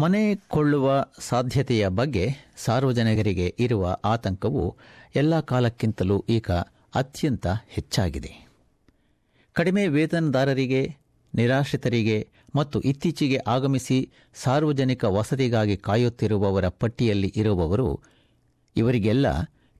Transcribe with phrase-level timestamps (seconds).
[0.00, 0.88] ಮನೆ ಕೊಳ್ಳುವ
[1.28, 2.24] ಸಾಧ್ಯತೆಯ ಬಗ್ಗೆ
[2.56, 4.64] ಸಾರ್ವಜನಿಕರಿಗೆ ಇರುವ ಆತಂಕವು
[5.16, 6.50] ಎಲ್ಲ ಕಾಲಕ್ಕಿಂತಲೂ ಈಗ
[6.94, 8.32] ಅತ್ಯಂತ ಹೆಚ್ಚಾಗಿದೆ.
[9.52, 10.82] ಕಡಿಮೆ ವೇತನದಾರರಿಗೆ,
[11.34, 12.18] ನಿರಾಶ್ರಿತರಿಗೆ
[12.56, 13.98] ಮತ್ತು ಇತ್ತೀಚೆಗೆ ಆಗಮಿಸಿ
[14.34, 17.88] ಸಾರ್ವಜನಿಕ ವಸತಿಗಾಗಿ ಕಾಯುತ್ತಿರುವವರ ಪಟ್ಟಿಯಲ್ಲಿ ಇರುವವರು,
[18.76, 19.26] ಇವರಿಗೆಲ್ಲ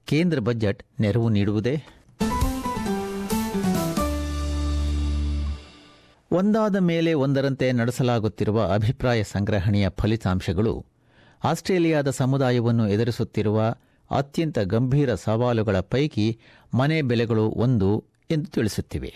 [0.07, 1.75] ಕೇಂದ್ರ ಬಜೆಟ್ ನೆರವು ನೀಡುವುದೇ
[6.33, 10.85] ಒಂದಾದ ಮೇಲೆ ಒಂದರಂತೆ ನಡೆಸಲಾಗುತ್ತಿರುವ ಅಭಿಪ್ರಾಯ ಸಂಗ್ರಹಣೆಯ ಫಲಿತಾಂಶಗಳು,
[11.43, 13.75] ಆಸ್ಟ್ರೇಲಿಯಾದ ಸಮುದಾಯವನ್ನು ಎದುರಿಸುತ್ತಿರುವ
[14.11, 16.39] ಅತ್ಯಂತ ಗಂಭೀರ ಸವಾಲುಗಳ ಪೈಕಿ
[16.73, 19.13] ಮನೆ ಬೆಲೆಗಳು ಒಂದು ಎಂದು ತಿಳಿಸುತ್ತಿವೆ.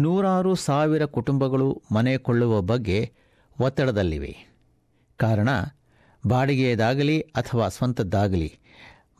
[0.00, 3.12] ನೂರಾರು ಸಾವಿರ ಕುಟುಂಬಗಳು ಮನೆ ಕೊಳ್ಳುವ ಬಗ್ಗೆ
[3.60, 4.36] ಒತ್ತಡದಲ್ಲಿವೆ.
[5.16, 5.48] ಕಾರಣ
[6.26, 8.52] ಬಾಡಿಗೆಯದಾಗಲಿ ಅಥವಾ ಸ್ವಂತದ್ದಾಗಲಿ,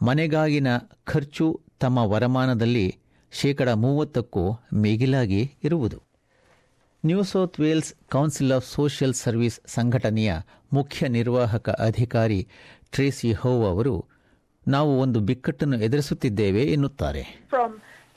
[0.02, 0.66] ಮನೆಗಾಗಿನ
[1.04, 2.96] ಖರ್ಚು ತಮ್ಮ ವರಮಾನದಲ್ಲಿ
[3.32, 6.03] ಶೇಕಡ ಮೂವತ್ತಕ್ಕೂ ಮಿಗಿಲಾಗಿ ಇರುವುದು.
[7.03, 10.31] New South Wales Council of Social Service ಸಂಘಟನೆಯ
[10.73, 12.41] ಮುಖ್ಯ ನಿರ್ವಾಹಕ ಅಧಿಕಾರಿ
[12.89, 13.95] ಟ್ರೇಸಿ ಹೋ ಅವರು
[14.67, 17.71] ನಾವು ಒಂದು ಬಿಕ್ಕಟ್ಟನ್ನು ಎದುರಿಸುತ್ತಿದ್ದೇವೆ ಎನ್ನುತ್ತಾರೆ from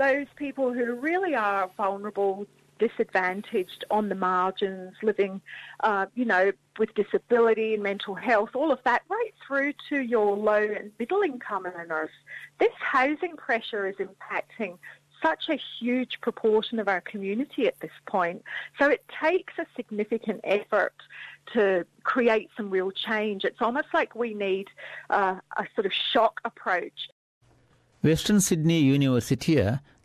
[0.04, 2.32] those people who really are vulnerable,
[2.80, 5.34] disadvantaged on the margins, living,
[5.88, 6.44] uh, you know,
[6.80, 11.22] with disability and mental health, all of that, right through to your low and middle
[11.22, 12.14] income earners.
[12.58, 14.72] This housing pressure is impacting
[15.21, 18.39] such a huge proportion of our community at this point.
[18.79, 20.97] So it takes a significant effort
[21.53, 21.63] to
[22.03, 23.39] create some real change.
[23.43, 24.67] It's almost like we need
[25.09, 26.99] uh, a sort of shock approach
[28.03, 29.59] Western Sydney ಯೂನಿವರ್ಸಿಟಿಯ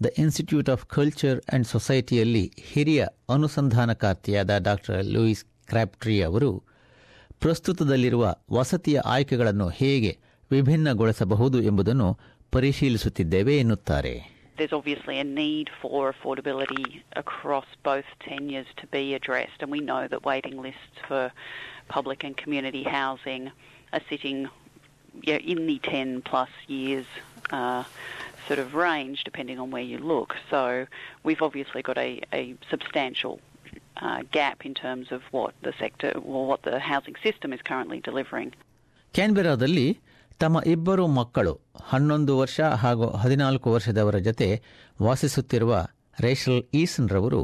[0.05, 6.51] the Institute of Culture and ಸೊಸೈಟಿಯಲ್ಲಿ ಹಿರಿಯ ಅನುಸಂಧಾನಕಾರ್ತಿಯಾದ doctor Louise Crabtree ಅವರು
[7.39, 10.13] ಪ್ರಸ್ತುತದಲ್ಲಿರುವ ವಸತಿಯ ಆಯ್ಕೆಗಳನ್ನು ಹೇಗೆ
[10.51, 12.09] ವಿಭಿನ್ನಗೊಳಿಸಬಹುದು ಎಂಬುದನ್ನು
[12.51, 14.15] ಪರಿಶೀಲಿಸುತ್ತಿದ್ದೇವೆ ಎನ್ನುತ್ತಾರೆ
[14.62, 20.08] There's obviously a need for affordability across both tenures to be addressed, and we know
[20.08, 21.32] that waiting lists for
[21.88, 23.52] public and community housing
[23.94, 24.50] are sitting
[25.24, 27.06] yeah, in the 10 plus years
[27.52, 27.84] uh,
[28.48, 30.36] sort of range, depending on where you look.
[30.50, 30.88] So
[31.24, 33.40] we've obviously got a, a substantial
[33.98, 38.00] uh, gap in terms of what the sector or what the housing system is currently
[38.00, 38.54] delivering.
[39.14, 39.86] ಕ್ಯಾನ್ಬೆರಾದಲ್ಲಿ
[40.41, 44.49] ತಮ್ಮ ಇಬ್ಬರು ಮಕ್ಕಳು ಹನ್ನೊಂದು ವರ್ಷ ಹಾಗೂ ಹದಿನಾಲ್ಕು ವರ್ಷದವರ ಜತೆ
[45.03, 45.75] ವಾಸಿಸುತ್ತಿರುವ
[46.21, 47.43] ರೇಷಲ್ ಈಸನ್ ರವರು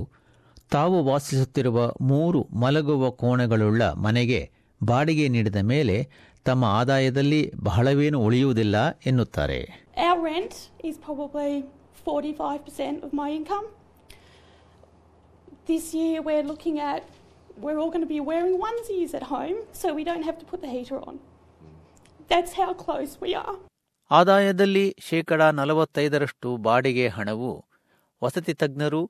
[0.70, 4.40] ತಾವು ವಾಸಿಸುತ್ತಿರುವ ಮೂರು ಮಲಗುವ ಕೋಣೆಗಳುಳ್ಳ ಮನೆಗೆ
[4.80, 5.96] ಬಾಡಿಗೆ ನೀಡಿದ ಮೇಲೆ
[6.44, 9.60] ತಮ್ಮ ಆದಾಯದಲ್ಲಿ ಬಹಳವೇನು ಉಳಿಯುವುದಿಲ್ಲ ಎನ್ನುತ್ತಾರೆ
[10.06, 10.54] Our rent
[10.84, 11.52] is probably
[12.06, 13.66] 45% of my income.
[15.66, 17.00] This year we're looking at,
[17.56, 20.60] we're all going to be wearing onesies at home so we don't have to put
[20.60, 21.16] the heater on.
[22.28, 23.56] That's how close we are.
[24.10, 27.50] ಆದಾಯದಲ್ಲಿ ಶೇಕಡ ನಲವತ್ತೈದರಷ್ಟು ಬಾಡಿಗೆ ಹಣವು
[28.22, 29.00] ವಸತಿ ತಜ್ಞರು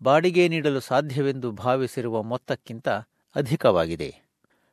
[0.00, 2.88] ಬಾಡಿಗೆ ನೀಡಲು ಸಾಧ್ಯವೆಂದು ಭಾವಿಸಿರುವ ಮೊತ್ತಕ್ಕಿಂತ
[3.36, 4.10] ಅಧಿಕವಾಗಿದೆ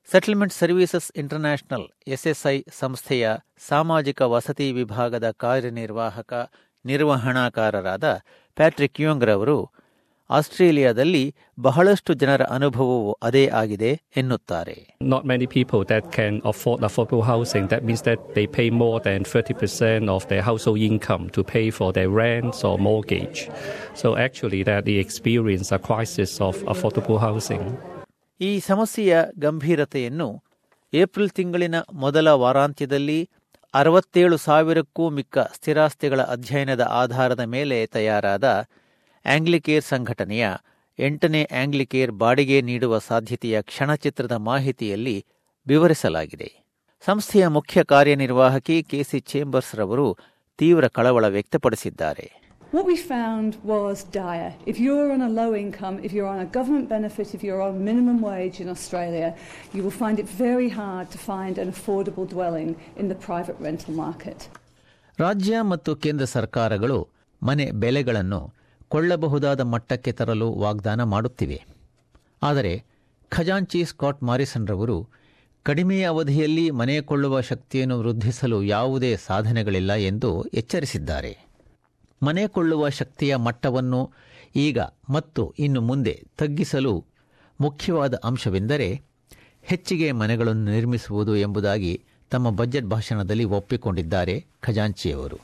[0.09, 3.27] ಸೆಟಲ್ಮೆಂಟ್ ಸರ್ವೀಸಸ್ ಇಂಟರ್ನ್ಯಾಷನಲ್ ಎಸ್ಎಸ್ಐ ಸಂಸ್ಥೆಯ
[3.67, 6.33] ಸಾಮಾಜಿಕ ವಸತಿ ವಿಭಾಗದ ಕಾರ್ಯನಿರ್ವಾಹಕ
[6.85, 8.07] ನಿರ್ವಹಣಾಕಾರರಾದ
[8.57, 9.57] ಪ್ಯಾಟ್ರಿಕ್ ಯುಂಗ್ ರವರು
[10.29, 11.23] ಆಸ್ಟ್ರೇಲಿಯಾದಲ್ಲಿ
[11.59, 17.65] ಬಹಳಷ್ಟು ಜನರ ಅನುಭವವು ಅದೇ ಆಗಿದೆ ಎನ್ನುತ್ತಾರೆ not Not many people that can afford affordable housing.
[17.67, 21.89] That means that they pay more than 30% of their household income to pay for
[21.93, 23.41] their rent or mortgage.
[24.01, 27.69] So actually that the experience a crisis of affordable housing
[28.41, 30.29] ಈ ಸಮಸ್ಯೆಯ ಗಂಭೀರತೆಯನ್ನು
[30.93, 33.19] April ತಿಂಗಳಿನ ಮೊದಲ ವಾರಾಂತ್ಯದಲ್ಲಿ
[33.73, 38.45] ಅರವತ್ತೇಳು ಸಾವಿರಕ್ಕೂ ಮಿಕ್ಕ ಸ್ಥಿರಾಸ್ತಿಗಳ ಅಧ್ಯಯನದ ಆಧಾರದ ಮೇಲೆ ತಯಾರಾದ
[39.25, 40.45] ಆಂಗ್ಲಿಕೇರ್ ಸಂಘಟನೆಯ
[40.99, 45.17] ಎಂಟನೇ ಆಂಗ್ಲಿಕೇರ್ ಬಾಡಿಗೆ ನೀಡುವ ಸಾಧ್ಯತೆಯ ಕ್ಷಣಚಿತ್ರದ ಮಾಹಿತಿಯಲ್ಲಿ
[45.67, 46.49] ವಿವರಿಸಲಾಗಿದೆ
[47.03, 50.07] ಸಂಸ್ಥೆಯ ಮುಖ್ಯ ಕಾರ್ಯನಿರ್ವಾಹಕಿ ಕೆಸಿ ಚೇಂಬರ್ಸ್ ರವರು
[50.59, 52.27] ತೀವ್ರ ಕಳವಳ ವ್ಯಕ್ತಪಡಿಸಿದ್ದಾರೆ
[52.73, 54.53] What we found was dire.
[54.65, 57.75] If you're on a low income, if you're on a government benefit, if you're on
[57.85, 59.27] minimum wage in Australia,
[59.73, 63.93] you will find it very hard to find an affordable dwelling in the private rental
[63.97, 64.39] market.
[65.17, 66.99] ರಾಜ್ಯ ಮತ್ತು ಕೇಂದ್ರ ಸರ್ಕಾರಗಳು
[67.41, 68.41] ಮನೆ ಬೆಲೆಗಳನ್ನು
[68.95, 71.65] ಕೊಳ್ಳಬಹುದಾದ ಮಟ್ಟಕ್ಕೆ ತರಲು ವಾಗ್ದಾನ ಮಾಡುತ್ತಿವೆ.
[72.43, 72.83] ಆದರೆ
[73.29, 75.09] ಖಜಾಂಚಿ ಸ್ಕಾಟ್ ಮಾರಿಸನ್ರವರು
[75.63, 81.45] ಕಡಿಮೆ ಅವಧಿಯಲ್ಲಿ ಮನೆ ಕೊಳ್ಳುವ ಶಕ್ತಿಯನ್ನು ವೃದ್ಧಿಸಲು ಯಾವುದೇ ಸಾಧನೆಗಳಿಲ್ಲ ಎಂದು ಎಚ್ಚರಿಸಿದ್ದಾರೆ.
[82.23, 84.11] ಮನೆ ಕೊಳ್ಳುವ ಶಕ್ತಿಯ ಮಟ್ಟವನ್ನು
[84.55, 87.05] ಈಗ ಮತ್ತು ಇನ್ನು ಮುಂದೆ ತಗ್ಗಿಸಲು
[87.61, 89.01] ಮುಖ್ಯವಾದ ಅಂಶವೆಂದರೆ
[89.61, 95.39] ಹೆಚ್ಚಿಗೆ ಮನೆಗಳನ್ನು ನಿರ್ಮಿಸುವುದು ಎಂಬುದಾಗಿ ತಮ್ಮ ಬಜೆಟ್ ಭಾಷಣದಲ್ಲಿ ಒಪ್ಪಿಕೊಂಡಿದ್ದಾರೆ ಖಜಾಂಚಿಯವರು.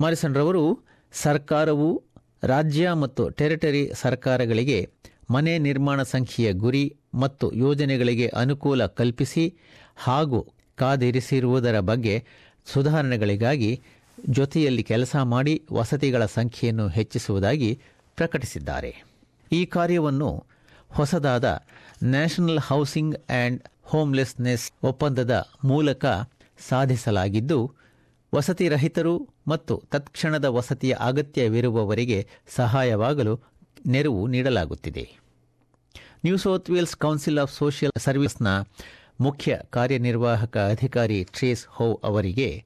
[0.00, 1.88] ಮಾರಿಸನ್ ರವರು ಸರ್ಕಾರವು
[2.44, 4.78] ರಾಜ್ಯ ಮತ್ತು ಟೆರಿಟರಿ ಸರ್ಕಾರಗಳಿಗೆ
[5.30, 9.44] ಮನೆ ನಿರ್ಮಾಣ ಸಂಖ್ಯೆಯ ಗುರಿ ಮತ್ತು ಯೋಜನೆಗಳಿಗೆ ಅನುಕೂಲ ಕಲ್ಪಿಸಿ
[9.96, 10.40] ಹಾಗೂ
[10.76, 12.24] ಕಾದಿರಿಸಿರುವುದರ ಬಗ್ಗೆ
[12.66, 13.82] ಸುಧಾರಣೆಗಳಿಗಾಗಿ
[14.30, 17.80] ಜೊತೆಯಲ್ಲಿ ಕೆಲಸ ಮಾಡಿ ವಸತಿಗಳ ಸಂಖ್ಯೆಯನ್ನು ಹೆಚ್ಚಿಸುವುದಾಗಿ
[18.16, 18.90] ಪ್ರಕಟಿಸಿದ್ದಾರೆ.
[19.52, 20.30] ಈ ಕಾರ್ಯವನ್ನು
[20.90, 21.62] ಹೊಸದಾದ
[22.04, 25.34] ನ್ಯಾಷನಲ್ ಹೌಸಿಂಗ್ ಆ್ಯಂಡ್ ಹೋಮ್ಲೆಸ್ನೆಸ್ ಒಪ್ಪಂದದ
[25.64, 26.04] ಮೂಲಕ
[26.68, 27.58] ಸಾಧಿಸಲಾಗಿದ್ದು
[28.34, 32.26] ವಸತಿ ರಹಿತರು ಮತ್ತು ತತ್ಕ್ಷಣದ ವಸತಿಯ ಅಗತ್ಯವಿರುವವರಿಗೆ
[32.56, 33.40] ಸಹಾಯವಾಗಲು
[33.86, 35.04] ನೆರವು ನೀಡಲಾಗುತ್ತಿದೆ.
[36.24, 38.48] New South Wales Council of Social ಸರ್ವಿಸ್ನ
[39.20, 42.64] ಮುಖ್ಯ ಕಾರ್ಯನಿರ್ವಾಹಕ ಅಧಿಕಾರಿ ಟ್ರೇಸ್ ಹೌ ಅವರಿಗೆ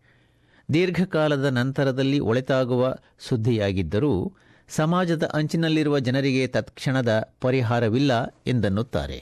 [0.74, 4.32] ದೀರ್ಘಕಾಲದ ನಂತರದಲ್ಲಿ ಒಳಿತಾಗುವ ಸುದ್ದಿಯಾಗಿದ್ದರೂ
[4.68, 8.12] ಸಮಾಜದ ಅಂಚಿನಲ್ಲಿರುವ ಜನರಿಗೆ ತತ್ಕ್ಷಣದ ಪರಿಹಾರವಿಲ್ಲ
[8.46, 9.18] ಎಂದನ್ನುತ್ತಾರೆ.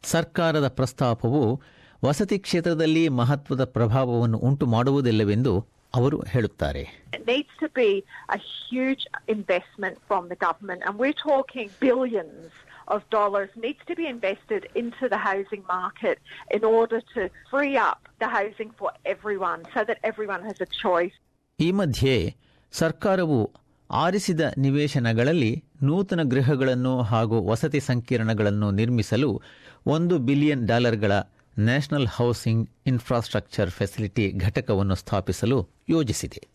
[0.05, 1.61] ಸರ್ಕಾರದ ಪ್ರಸ್ತಾಪವು
[2.03, 8.41] ವಸತಿ ಕ್ಷೇತ್ರದಲ್ಲಿ ಮಹತ್ವದ ಪ್ರಭಾವವನ್ನು ಉಂಟು ಮಾಡುವುದಿಲ್ಲವೆಂದು ಅವರು ಹೇಳುತ್ತಾರೆ It needs to be a
[8.71, 12.51] huge investment from the government, and we're talking billions
[12.87, 16.19] of dollars needs to be invested into the housing market
[16.51, 21.17] in order to free up the housing for everyone so that everyone has a choice.
[21.61, 22.37] ಈ ಮಧ್ಯೆ
[22.73, 23.51] ಸರ್ಕಾರವು
[23.94, 29.42] ಆರಿಸಿದ ನಿವೇಶನಗಳಲ್ಲಿ ನೂತನ ಗೃಹಗಳನ್ನು ಹಾಗೂ ವಸತಿ ಸಂಕೀರ್ಣಗಳನ್ನು ನಿರ್ಮಿಸಲು
[29.86, 31.12] ಒಂದು ಬಿಲಿಯನ್ ಡಾಲರ್ಗಳ
[31.60, 36.48] ನ್ಯಾಷನಲ್ ಹೌಸಿಂಗ್ ಇನ್ಫ್ರಾಸ್ಟ್ರಕ್ಚರ್ ಫೆಸಿಲಿಟಿ ಘಟಕವನ್ನು ಸ್ಥಾಪಿಸಲು ಯೋಜಿಸಿದೆ.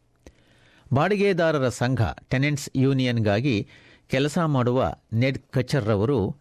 [0.92, 2.00] ಬಾಡಿಗೆದಾರರ ಸಂಘ
[2.30, 3.68] ಟೆನೆಂಟ್ಸ್ ಯೂನಿಯನ್ಗಾಗಿ
[4.08, 6.36] ಕೆಲಸ ಮಾಡುವ ನೆಡ್ ಕಚರ್ ಅವರು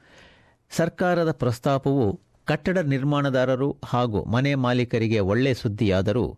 [0.70, 6.38] ಸರ್ಕಾರದ ಪ್ರಸ್ತಾಪವು ಕಟ್ಟಡ ನಿರ್ಮಾಣದಾರರು ಹಾಗೂ ಮನೆ ಮಾಲೀಕರಿಗೆ ಒಳ್ಳೆ ಸುದ್ದಿಯಾದರೂ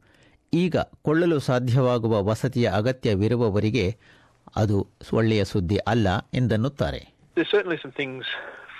[0.54, 3.98] ಈಗ ಕೊಳ್ಳಲು ಸಾಧ್ಯವಾಗುವ ವಸತಿಯ ಅಗತ್ಯವಿರುವವರಿಗೆ
[4.56, 4.78] ಅದು
[5.14, 7.02] ಒಳ್ಳೆಯ ಸುದ್ದಿ ಅಲ್ಲ ಎಂದನ್ನುತ್ತಾರೆ
[7.36, 8.24] There's certainly some things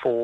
[0.04, 0.22] for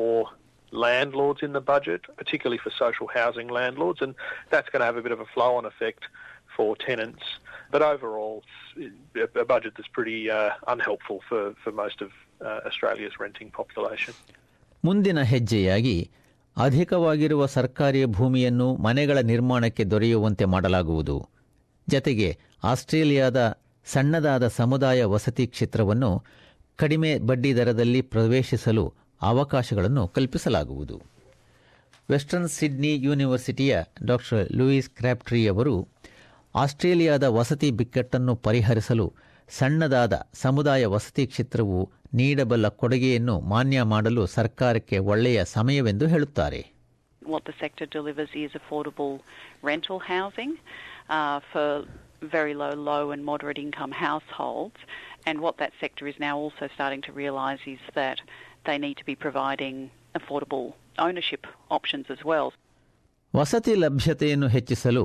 [0.72, 4.12] landlords in the budget, particularly for social housing landlords, and
[4.50, 6.02] that's going to have a bit of a flow-on effect
[6.56, 7.24] for tenants.
[7.70, 8.42] But overall,
[9.44, 12.10] a budget that's pretty uh, unhelpful for, for most of
[12.40, 14.14] uh, Australia's renting population.
[14.84, 16.10] ಮುಂದಿನ ಹೆಜ್ಜೆಯಾಗಿ
[16.56, 21.16] ಅಧಿಕವಾಗಿರುವ ಸರ್ಕಾರಿ ಭೂಮಿಯನ್ನು ಮನೆಗಳ ನಿರ್ಮಾಣಕ್ಕೆ ದೊರೆಯುವಂತೆ ಮಾಡಲಾಗುವುದು
[21.88, 26.24] ಜತೆಗೆ ಆಸ್ಟ್ರೇಲಿಯಾದ ಸಣ್ಣದಾದ ಸಮುದಾಯ ವಸತಿ ಕ್ಷೇತ್ರವನ್ನು
[26.76, 30.96] ಕಡಿಮೆ ಬಡ್ಡಿ ದರದಲ್ಲಿ ಪ್ರವೇಶಿಸಲು ಅವಕಾಶಗಳನ್ನು ಕಲ್ಪಿಸಲಾಗುವುದು.
[32.10, 35.88] ವೆಸ್ಟರ್ನ್ ಸಿಡ್ನಿ ಯೂನಿವರ್ಸಿಟಿಯ ಡಾಕ್ಟರ್ ಲೂಯಿಸ್ ಕ್ರಾಪ್ಟ್ರಿ ಅವರು
[36.54, 39.06] ಆಸ್ಟ್ರೇಲಿಯಾದ ವಸತಿ ಬಿಕ್ಕಟ್ಟನ್ನು ಪರಿಹರಿಸಲು
[39.48, 46.60] ಸಣ್ಣದಾದ ಸಮುದಾಯ ವಸತಿ ಕ್ಷೇತ್ರವು ನೀಡಬಲ್ಲ ಕೊಡುಗೆಯನ್ನು ಮಾನ್ಯ ಮಾಡಲು ಸರ್ಕಾರಕ್ಕೆ ಒಳ್ಳೆಯ ಸಮಯವೆಂದು ಹೇಳುತ್ತಾರೆ.
[47.22, 49.14] What the sector delivers is affordable
[49.70, 50.52] rental housing
[51.16, 51.68] uh, for
[52.28, 54.78] very low, low and moderate income households.
[55.26, 58.18] And what that sector is now also starting to realise is that
[58.64, 59.76] they need to be providing
[60.14, 60.66] affordable
[60.98, 62.48] ownership options as well.
[63.34, 65.04] ವಸತಿ ಲಭ್ಯತೆಯನ್ನು ಹೆಚ್ಚಿಸಲು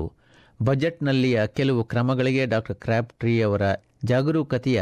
[0.60, 3.64] ಬಜೆಟ್ನಲ್ಲಿಯ ಕೆಲವು ಕ್ರಮಗಳಿಗೆ doctor ಕ್ರಾಪ್ಟ್ರಿ ಅವರ
[4.02, 4.80] ಜಾಗರೂಕತೆಯ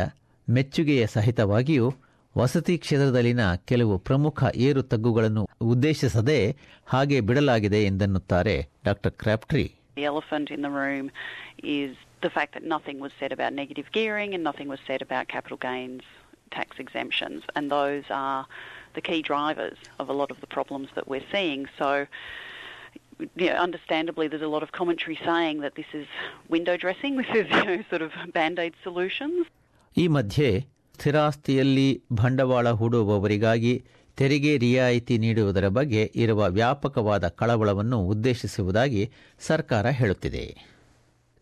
[0.48, 1.87] ಮೆಚ್ಚುಗೆಯ ಸಹಿತವಾಗಿಯೂ
[2.34, 5.42] ವಸತಿ ಕ್ಷೇತ್ರದಲ್ಲಿನ ಕೆಲವು ಪ್ರಮುಖ ಏರು ತಗ್ಗುಗಳನ್ನು
[5.72, 6.38] ಉದ್ದೇಶಿಸದೆ
[6.87, 8.56] ಹಾಗೆ ಬಿಡಲಾಗಿದೆ ಎಂದನ್ನುತ್ತಾರೆ
[8.88, 9.66] doctor Crabtree
[9.96, 11.06] The elephant in the room
[11.78, 15.28] is the fact that nothing was said about negative gearing and nothing was said about
[15.28, 16.02] capital gains
[16.50, 17.43] tax exemptions.
[17.56, 18.46] And those are
[18.94, 21.67] the key drivers of a lot of the problems that we're seeing.
[21.78, 22.06] So,
[23.37, 26.06] you know, understandably, there's a lot of commentary saying that this is
[26.49, 29.46] window dressing, this is you know, sort of band aid solutions.
[29.96, 30.49] ಈ ಮಧ್ಯೆ
[30.94, 33.84] ಸ್ಥಿರಾಸ್ತಿಯಲ್ಲಿ ಬಂಡವಾಳ ಹೂಡುವವರಿಗಾಗಿ
[34.16, 40.45] ತೆರಿಗೆ ರಿಯಾಯಿತಿ ನೀಡುವುದರ ಬಗ್ಗೆ ಇರುವ ವ್ಯಾಪಕವಾದ ಕಳವಳವನ್ನು ಉದ್ದೇಶಿಸುವುದಾಗಿ ಸರ್ಕಾರ ಹೇಳುತ್ತಿದೆ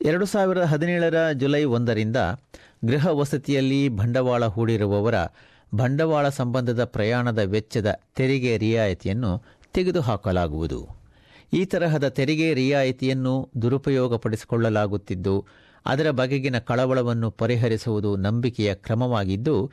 [0.00, 2.16] ಎರಡು ಸಾವಿರದ ಹದಿನೇಳರ ಜುಲೈ ಒಂದರಿಂದ
[2.84, 5.14] ಗೃಹ ವಸತಿಯಲ್ಲಿ ಬಂಡವಾಳ ಹೂಡಿರುವವರ
[5.74, 10.88] ಬಂಡವಾಳ ಸಂಬಂಧದ ಪ್ರಯಾಣದ ವೆಚ್ಚದ ತೆರಿಗೆ ರಿಯಾಯಿತಿಯನ್ನು ತೆಗೆದುಹಾಕಲಾಗುವುದು.
[11.52, 15.44] ಈ ತರಹದ ತೆರಿಗೆ ರಿಯಾಯಿತಿಯನ್ನು ದುರುಪಯೋಗಪಡಿಸಿಕೊಳ್ಳಲಾಗುತ್ತಿದ್ದು,
[15.86, 19.70] ಅದರ ಬಗೆಗಿನ ಕಳವಳವನ್ನು ಪರಿಹರಿಸುವುದು ನಂಬಿಕೆಯ ಕ್ರಮವಾಗಿದ್ದು,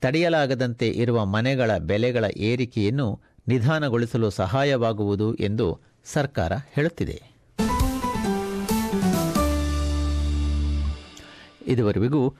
[0.00, 7.31] ತಡೆಯಲಾಗದಂತೆ ಇರುವ ಮನೆಗಳ ಬೆಲೆಗಳ ಏರಿಕೆಯನ್ನು ನಿಧಾನಗೊಳಿಸಲು ಸಹಾಯವಾಗುವುದು ಎಂದು ಸರ್ಕಾರ ಹೇಳುತ್ತಿದೆ.
[11.66, 12.34] ಇದುವರೆಗೂ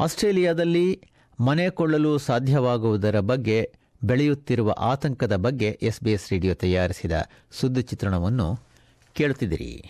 [0.00, 1.00] ಆಸ್ಟ್ರೇಲಿಯಾದಲ್ಲಿ
[1.40, 3.72] ಮನೆ ಕೊಳ್ಳಲು ಸಾಧ್ಯವಾಗುವುದರ ಬಗ್ಗೆ,
[4.04, 7.12] ಬೆಳೆಯುತ್ತಿರುವ ಆತಂಕದ ಬಗ್ಗೆ ಎಸ್ಬಿಎಸ್ ರೇಡಿಯೋ ತಯಾರಿಸಿದ
[7.52, 8.60] ಸುದ್ದಿ ಚಿತ್ರಣವನ್ನು
[9.14, 9.84] ಕೇಳುತ್ತಿದ್ದೀರಿ.